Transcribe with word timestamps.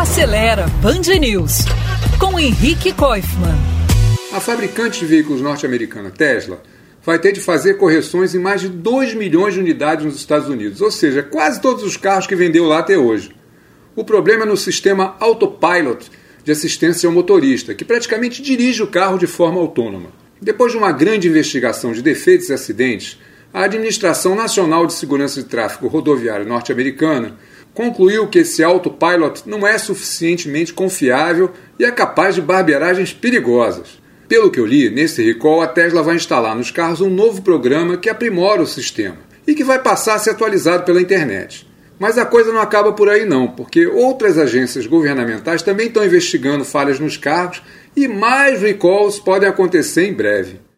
Acelera 0.00 0.66
Band 0.80 1.14
News 1.20 1.66
com 2.18 2.40
Henrique 2.40 2.90
Koifman. 2.90 3.54
A 4.32 4.40
fabricante 4.40 5.00
de 5.00 5.04
veículos 5.04 5.42
norte-americana 5.42 6.10
Tesla 6.10 6.62
vai 7.04 7.18
ter 7.18 7.32
de 7.32 7.40
fazer 7.40 7.74
correções 7.74 8.34
em 8.34 8.38
mais 8.38 8.62
de 8.62 8.70
2 8.70 9.12
milhões 9.12 9.52
de 9.52 9.60
unidades 9.60 10.06
nos 10.06 10.16
Estados 10.16 10.48
Unidos, 10.48 10.80
ou 10.80 10.90
seja, 10.90 11.22
quase 11.22 11.60
todos 11.60 11.84
os 11.84 11.98
carros 11.98 12.26
que 12.26 12.34
vendeu 12.34 12.64
lá 12.64 12.78
até 12.78 12.96
hoje. 12.96 13.36
O 13.94 14.02
problema 14.02 14.44
é 14.44 14.46
no 14.46 14.56
sistema 14.56 15.16
Autopilot 15.20 16.10
de 16.42 16.50
assistência 16.50 17.06
ao 17.06 17.12
motorista, 17.12 17.74
que 17.74 17.84
praticamente 17.84 18.40
dirige 18.40 18.82
o 18.82 18.86
carro 18.86 19.18
de 19.18 19.26
forma 19.26 19.60
autônoma. 19.60 20.08
Depois 20.40 20.72
de 20.72 20.78
uma 20.78 20.92
grande 20.92 21.28
investigação 21.28 21.92
de 21.92 22.00
defeitos 22.00 22.48
e 22.48 22.54
acidentes, 22.54 23.18
a 23.52 23.64
Administração 23.64 24.34
Nacional 24.34 24.86
de 24.86 24.94
Segurança 24.94 25.42
de 25.42 25.48
Tráfego 25.48 25.88
Rodoviário 25.88 26.46
norte-americana 26.46 27.36
concluiu 27.74 28.28
que 28.28 28.40
esse 28.40 28.62
autopilot 28.62 29.42
não 29.46 29.66
é 29.66 29.78
suficientemente 29.78 30.72
confiável 30.72 31.50
e 31.78 31.84
é 31.84 31.90
capaz 31.90 32.34
de 32.34 32.42
barbeiragens 32.42 33.12
perigosas. 33.12 34.00
Pelo 34.28 34.50
que 34.50 34.60
eu 34.60 34.66
li, 34.66 34.88
nesse 34.90 35.24
recall 35.24 35.60
a 35.60 35.66
Tesla 35.66 36.02
vai 36.02 36.16
instalar 36.16 36.54
nos 36.54 36.70
carros 36.70 37.00
um 37.00 37.10
novo 37.10 37.42
programa 37.42 37.96
que 37.96 38.08
aprimora 38.08 38.62
o 38.62 38.66
sistema 38.66 39.18
e 39.46 39.54
que 39.54 39.64
vai 39.64 39.82
passar 39.82 40.14
a 40.14 40.18
ser 40.18 40.30
atualizado 40.30 40.84
pela 40.84 41.00
internet. 41.00 41.68
Mas 41.98 42.16
a 42.16 42.24
coisa 42.24 42.52
não 42.52 42.60
acaba 42.60 42.92
por 42.92 43.08
aí 43.08 43.26
não, 43.26 43.48
porque 43.48 43.86
outras 43.86 44.38
agências 44.38 44.86
governamentais 44.86 45.62
também 45.62 45.88
estão 45.88 46.04
investigando 46.04 46.64
falhas 46.64 46.98
nos 46.98 47.16
carros 47.16 47.62
e 47.96 48.08
mais 48.08 48.62
recalls 48.62 49.20
podem 49.20 49.48
acontecer 49.48 50.06
em 50.06 50.14
breve. 50.14 50.69